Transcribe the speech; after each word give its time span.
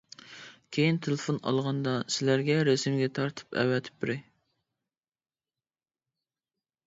كېيىن 0.75 0.95
تېلېفون 1.07 1.35
ئالغاندا 1.49 1.91
سىلەرگە 2.15 2.55
رەسىمگە 2.69 3.09
تارتىپ 3.19 3.59
ئەۋەتىپ 3.63 3.99
بېرەي. 4.05 4.19